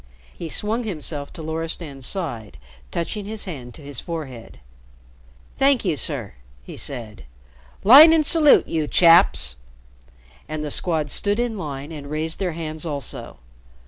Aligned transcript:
He 0.33 0.49
swung 0.49 0.83
himself 0.83 1.31
to 1.33 1.43
Loristan's 1.43 2.07
side, 2.07 2.57
touching 2.89 3.25
his 3.25 3.45
hand 3.45 3.75
to 3.75 3.83
his 3.83 3.99
forehead. 3.99 4.59
"Thank 5.57 5.85
you, 5.85 5.95
sir," 5.95 6.33
he 6.63 6.75
said. 6.75 7.25
"Line 7.83 8.11
and 8.11 8.25
salute, 8.25 8.65
you 8.65 8.87
chaps!" 8.87 9.57
And 10.49 10.63
the 10.65 10.71
Squad 10.71 11.11
stood 11.11 11.39
in 11.39 11.55
line 11.55 11.91
and 11.91 12.09
raised 12.09 12.39
their 12.39 12.53
hands 12.53 12.83
also. 12.83 13.37